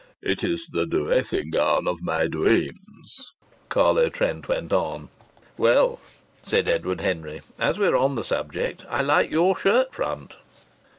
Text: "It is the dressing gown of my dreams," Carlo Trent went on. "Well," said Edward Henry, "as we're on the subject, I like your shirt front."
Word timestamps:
"It 0.23 0.43
is 0.43 0.69
the 0.69 0.87
dressing 0.87 1.51
gown 1.51 1.87
of 1.87 2.01
my 2.01 2.25
dreams," 2.25 3.33
Carlo 3.69 4.09
Trent 4.09 4.47
went 4.47 4.73
on. 4.73 5.09
"Well," 5.59 5.99
said 6.41 6.67
Edward 6.67 7.01
Henry, 7.01 7.41
"as 7.59 7.77
we're 7.77 7.95
on 7.95 8.15
the 8.15 8.23
subject, 8.23 8.83
I 8.89 9.03
like 9.03 9.29
your 9.29 9.55
shirt 9.55 9.93
front." 9.93 10.33